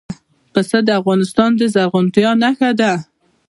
[0.53, 2.93] پسه د افغانستان د زرغونتیا نښه ده.